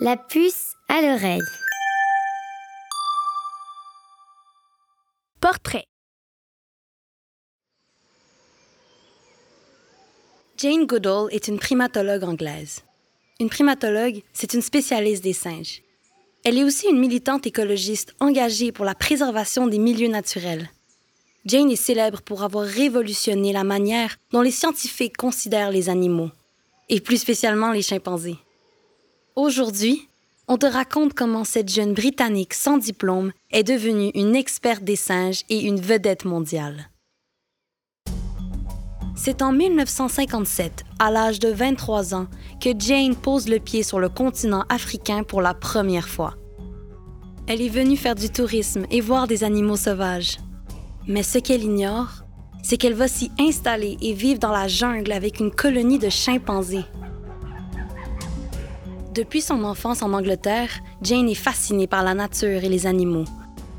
[0.00, 1.38] La puce à l'oreille.
[5.38, 5.84] Portrait.
[10.56, 12.80] Jane Goodall est une primatologue anglaise.
[13.38, 15.82] Une primatologue, c'est une spécialiste des singes.
[16.42, 20.70] Elle est aussi une militante écologiste engagée pour la préservation des milieux naturels.
[21.44, 26.30] Jane est célèbre pour avoir révolutionné la manière dont les scientifiques considèrent les animaux,
[26.88, 28.38] et plus spécialement les chimpanzés.
[29.34, 30.08] Aujourd'hui,
[30.46, 35.44] on te raconte comment cette jeune Britannique sans diplôme est devenue une experte des singes
[35.48, 36.90] et une vedette mondiale.
[39.16, 42.26] C'est en 1957, à l'âge de 23 ans,
[42.60, 46.34] que Jane pose le pied sur le continent africain pour la première fois.
[47.46, 50.36] Elle est venue faire du tourisme et voir des animaux sauvages.
[51.08, 52.24] Mais ce qu'elle ignore,
[52.62, 56.84] c'est qu'elle va s'y installer et vivre dans la jungle avec une colonie de chimpanzés.
[59.14, 60.70] Depuis son enfance en Angleterre,
[61.02, 63.26] Jane est fascinée par la nature et les animaux.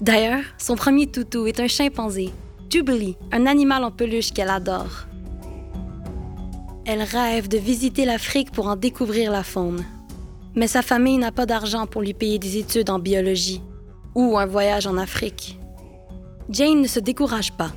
[0.00, 2.30] D'ailleurs, son premier toutou est un chimpanzé,
[2.70, 5.06] Jubilee, un animal en peluche qu'elle adore.
[6.86, 9.84] Elle rêve de visiter l'Afrique pour en découvrir la faune.
[10.54, 13.60] Mais sa famille n'a pas d'argent pour lui payer des études en biologie
[14.14, 15.58] ou un voyage en Afrique.
[16.48, 17.72] Jane ne se décourage pas.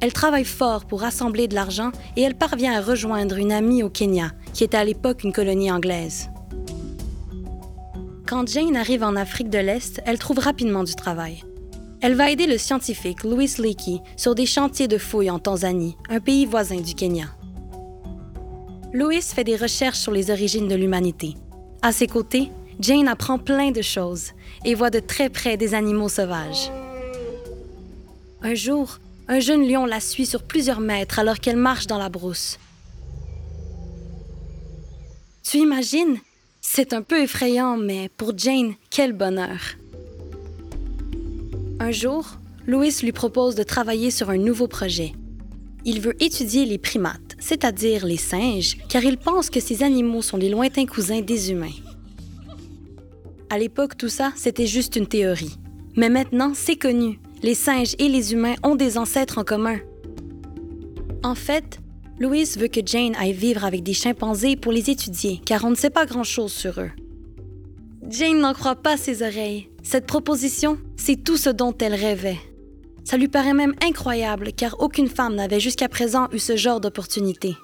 [0.00, 3.90] Elle travaille fort pour rassembler de l'argent et elle parvient à rejoindre une amie au
[3.90, 6.31] Kenya, qui était à l'époque une colonie anglaise.
[8.32, 11.44] Quand Jane arrive en Afrique de l'Est, elle trouve rapidement du travail.
[12.00, 16.18] Elle va aider le scientifique Louis Leakey sur des chantiers de fouilles en Tanzanie, un
[16.18, 17.26] pays voisin du Kenya.
[18.94, 21.34] Louis fait des recherches sur les origines de l'humanité.
[21.82, 24.30] À ses côtés, Jane apprend plein de choses
[24.64, 26.72] et voit de très près des animaux sauvages.
[28.40, 32.08] Un jour, un jeune lion la suit sur plusieurs mètres alors qu'elle marche dans la
[32.08, 32.58] brousse.
[35.42, 36.16] Tu imagines?
[36.62, 39.58] C'est un peu effrayant, mais pour Jane, quel bonheur.
[41.80, 45.12] Un jour, Louis lui propose de travailler sur un nouveau projet.
[45.84, 50.36] Il veut étudier les primates, c'est-à-dire les singes, car il pense que ces animaux sont
[50.36, 51.76] les lointains cousins des humains.
[53.50, 55.58] À l'époque, tout ça, c'était juste une théorie.
[55.96, 57.18] Mais maintenant, c'est connu.
[57.42, 59.78] Les singes et les humains ont des ancêtres en commun.
[61.24, 61.80] En fait,
[62.22, 65.74] Louise veut que Jane aille vivre avec des chimpanzés pour les étudier, car on ne
[65.74, 66.92] sait pas grand-chose sur eux.
[68.08, 69.68] Jane n'en croit pas ses oreilles.
[69.82, 72.38] Cette proposition, c'est tout ce dont elle rêvait.
[73.02, 77.56] Ça lui paraît même incroyable, car aucune femme n'avait jusqu'à présent eu ce genre d'opportunité.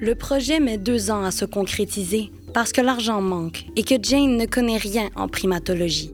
[0.00, 4.38] Le projet met deux ans à se concrétiser parce que l'argent manque et que Jane
[4.38, 6.10] ne connaît rien en primatologie.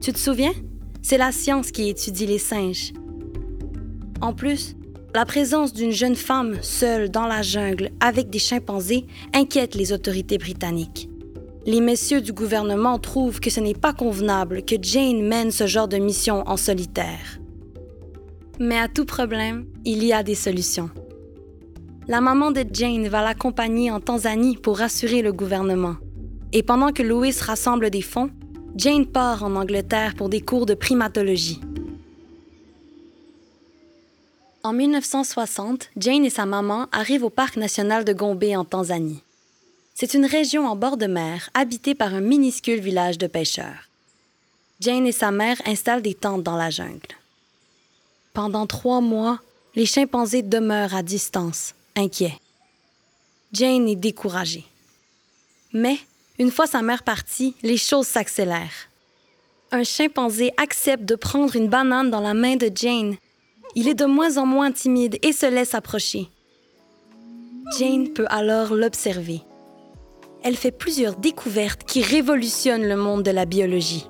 [0.00, 0.54] Tu te souviens?
[1.02, 2.94] C'est la science qui étudie les singes.
[4.26, 4.74] En plus,
[5.14, 10.36] la présence d'une jeune femme seule dans la jungle avec des chimpanzés inquiète les autorités
[10.36, 11.08] britanniques.
[11.64, 15.86] Les messieurs du gouvernement trouvent que ce n'est pas convenable que Jane mène ce genre
[15.86, 17.38] de mission en solitaire.
[18.58, 20.90] Mais à tout problème, il y a des solutions.
[22.08, 25.98] La maman de Jane va l'accompagner en Tanzanie pour rassurer le gouvernement.
[26.52, 28.30] Et pendant que Louis rassemble des fonds,
[28.74, 31.60] Jane part en Angleterre pour des cours de primatologie.
[34.66, 39.22] En 1960, Jane et sa maman arrivent au parc national de Gombe en Tanzanie.
[39.94, 43.88] C'est une région en bord de mer habitée par un minuscule village de pêcheurs.
[44.80, 47.14] Jane et sa mère installent des tentes dans la jungle.
[48.34, 49.38] Pendant trois mois,
[49.76, 52.40] les chimpanzés demeurent à distance, inquiets.
[53.52, 54.64] Jane est découragée.
[55.72, 55.96] Mais,
[56.40, 58.88] une fois sa mère partie, les choses s'accélèrent.
[59.70, 63.16] Un chimpanzé accepte de prendre une banane dans la main de Jane
[63.76, 66.28] il est de moins en moins timide et se laisse approcher.
[67.78, 69.42] Jane peut alors l'observer.
[70.42, 74.06] Elle fait plusieurs découvertes qui révolutionnent le monde de la biologie.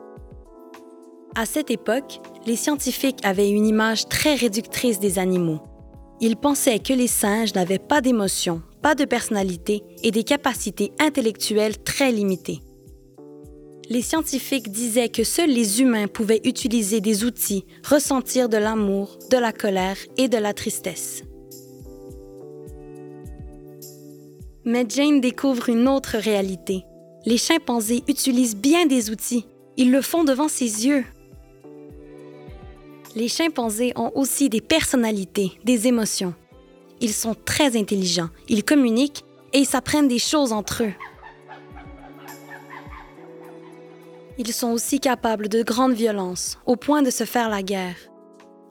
[1.34, 5.60] À cette époque, les scientifiques avaient une image très réductrice des animaux.
[6.21, 11.83] Ils pensaient que les singes n'avaient pas d'émotions, pas de personnalité et des capacités intellectuelles
[11.83, 12.60] très limitées
[13.88, 19.36] les scientifiques disaient que seuls les humains pouvaient utiliser des outils, ressentir de l'amour, de
[19.36, 21.22] la colère et de la tristesse.
[24.65, 26.84] Mais Jane découvre une autre réalité.
[27.24, 29.47] Les chimpanzés utilisent bien des outils.
[29.77, 31.04] Ils le font devant ses yeux.
[33.15, 36.34] Les chimpanzés ont aussi des personnalités, des émotions.
[37.00, 40.92] Ils sont très intelligents, ils communiquent et ils s'apprennent des choses entre eux.
[44.38, 47.97] Ils sont aussi capables de grande violence, au point de se faire la guerre.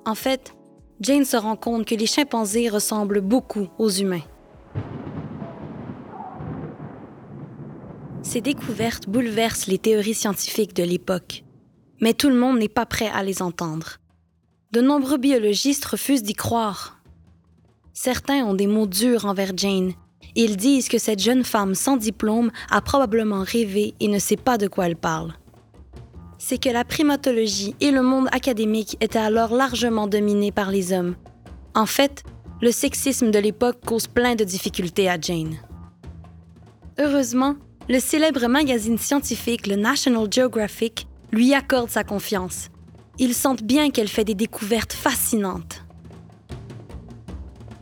[0.05, 0.53] En fait,
[1.01, 4.23] Jane se rend compte que les chimpanzés ressemblent beaucoup aux humains.
[8.21, 11.43] Ces découvertes bouleversent les théories scientifiques de l'époque,
[11.99, 13.97] mais tout le monde n'est pas prêt à les entendre.
[14.71, 16.99] De nombreux biologistes refusent d'y croire.
[17.93, 19.93] Certains ont des mots durs envers Jane.
[20.35, 24.57] Ils disent que cette jeune femme sans diplôme a probablement rêvé et ne sait pas
[24.57, 25.33] de quoi elle parle.
[26.47, 31.15] C'est que la primatologie et le monde académique étaient alors largement dominés par les hommes.
[31.73, 32.21] En fait,
[32.61, 35.55] le sexisme de l'époque cause plein de difficultés à Jane.
[36.99, 37.55] Heureusement,
[37.89, 42.69] le célèbre magazine scientifique, le National Geographic, lui accorde sa confiance.
[43.17, 45.83] Ils sentent bien qu'elle fait des découvertes fascinantes.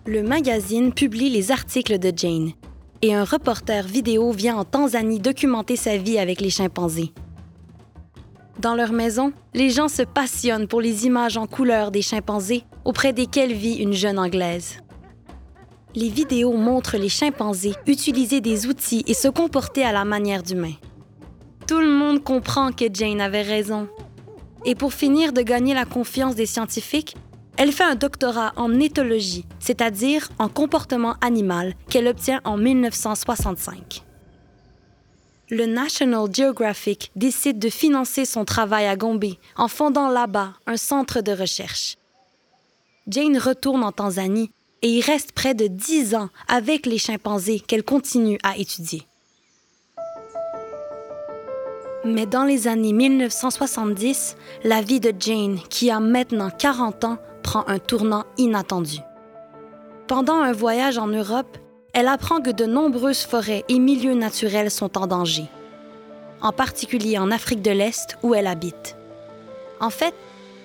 [0.05, 2.53] Le magazine publie les articles de Jane
[3.01, 7.11] et un reporter vidéo vient en Tanzanie documenter sa vie avec les chimpanzés.
[8.59, 13.11] Dans leur maison, les gens se passionnent pour les images en couleur des chimpanzés auprès
[13.11, 14.77] desquels vit une jeune Anglaise.
[15.95, 20.77] Les vidéos montrent les chimpanzés utiliser des outils et se comporter à la manière d'humains.
[21.67, 23.87] Tout le monde comprend que Jane avait raison.
[24.65, 27.15] Et pour finir de gagner la confiance des scientifiques,
[27.57, 34.03] elle fait un doctorat en éthologie, c'est-à-dire en comportement animal, qu'elle obtient en 1965.
[35.53, 41.21] Le National Geographic décide de financer son travail à Gombe en fondant là-bas un centre
[41.21, 41.97] de recherche.
[43.07, 44.49] Jane retourne en Tanzanie
[44.81, 49.03] et y reste près de dix ans avec les chimpanzés qu'elle continue à étudier.
[52.03, 57.63] Mais dans les années 1970, la vie de Jane, qui a maintenant 40 ans, prend
[57.67, 58.97] un tournant inattendu.
[60.07, 61.59] Pendant un voyage en Europe,
[61.93, 65.45] elle apprend que de nombreuses forêts et milieux naturels sont en danger,
[66.41, 68.95] en particulier en Afrique de l'Est où elle habite.
[69.79, 70.15] En fait,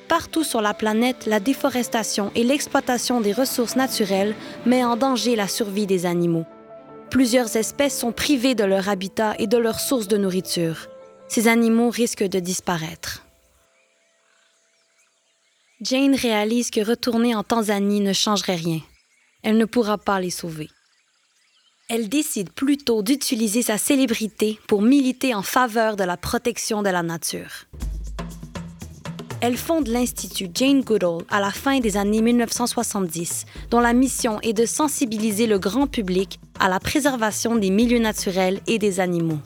[0.09, 4.35] partout sur la planète, la déforestation et l'exploitation des ressources naturelles
[4.65, 6.47] met en danger la survie des animaux.
[7.11, 10.89] Plusieurs espèces sont privées de leur habitat et de leur source de nourriture,
[11.29, 13.25] ces animaux risquent de disparaître.
[15.83, 18.81] Jane réalise que retourner en Tanzanie ne changerait rien.
[19.43, 20.69] Elle ne pourra pas les sauver.
[21.91, 27.03] Elle décide plutôt d'utiliser sa célébrité pour militer en faveur de la protection de la
[27.03, 27.65] nature.
[29.41, 34.53] Elle fonde l'Institut Jane Goodall à la fin des années 1970, dont la mission est
[34.53, 39.39] de sensibiliser le grand public à la préservation des milieux naturels et des animaux.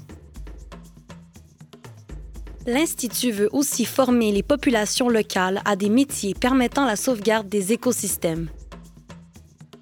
[2.67, 8.49] L'Institut veut aussi former les populations locales à des métiers permettant la sauvegarde des écosystèmes.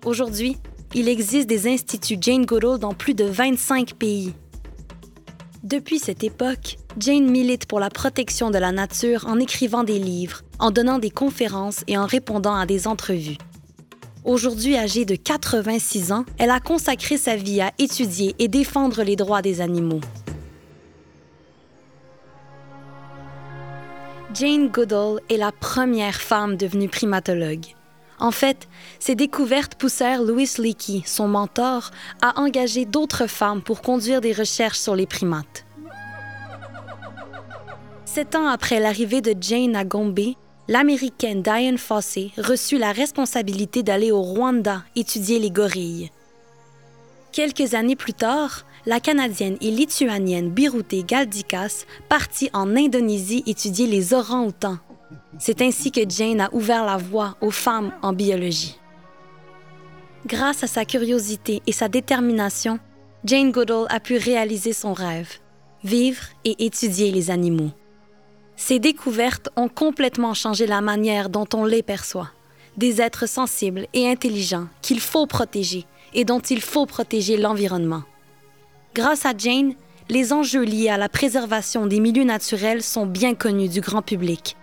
[0.05, 0.59] Aujourd'hui,
[0.95, 4.35] il existe des instituts Jane Goodall dans plus de 25 pays.
[5.63, 10.43] Depuis cette époque, Jane milite pour la protection de la nature en écrivant des livres,
[10.59, 13.37] en donnant des conférences et en répondant à des entrevues.
[14.25, 19.17] Aujourd'hui âgée de 86 ans, elle a consacré sa vie à étudier et défendre les
[19.17, 20.01] droits des animaux.
[24.35, 27.67] Jane Goodall est la première femme devenue primatologue.
[28.21, 28.69] En fait,
[28.99, 31.91] ses découvertes poussèrent Louis Leakey, son mentor,
[32.21, 35.65] à engager d'autres femmes pour conduire des recherches sur les primates.
[38.05, 40.35] Sept ans après l'arrivée de Jane à Gombe,
[40.69, 46.11] l'Américaine Diane Fossey reçut la responsabilité d'aller au Rwanda étudier les gorilles.
[47.33, 54.13] Quelques années plus tard, la Canadienne et lituanienne Birute Galdikas partit en Indonésie étudier les
[54.13, 54.79] orang-outans.
[55.39, 58.79] C'est ainsi que Jane a ouvert la voie aux femmes en biologie.
[60.27, 62.79] Grâce à sa curiosité et sa détermination,
[63.25, 65.39] Jane Goodall a pu réaliser son rêve,
[65.85, 67.71] vivre et étudier les animaux.
[68.57, 72.31] Ces découvertes ont complètement changé la manière dont on les perçoit.
[72.77, 78.03] Des êtres sensibles et intelligents qu'il faut protéger et dont il faut protéger l'environnement.
[78.95, 79.75] Grâce à Jane,
[80.09, 84.57] les enjeux liés à la préservation des milieux naturels sont bien connus du grand public.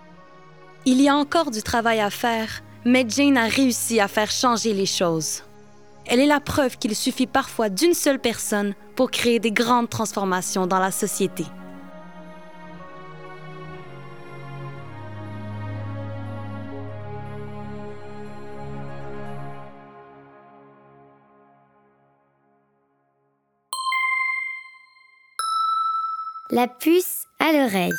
[0.85, 4.73] Il y a encore du travail à faire, mais Jane a réussi à faire changer
[4.73, 5.43] les choses.
[6.05, 10.65] Elle est la preuve qu'il suffit parfois d'une seule personne pour créer des grandes transformations
[10.65, 11.43] dans la société.
[26.49, 27.91] La puce à l'oreille.